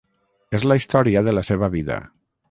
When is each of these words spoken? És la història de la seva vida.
És 0.59 0.63
la 0.71 0.77
història 0.79 1.21
de 1.27 1.35
la 1.39 1.43
seva 1.49 1.69
vida. 1.77 1.99